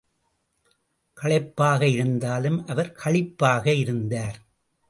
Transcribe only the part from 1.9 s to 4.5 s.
இருந்தாலும் அவர் களிப்பாக இருந்தார்.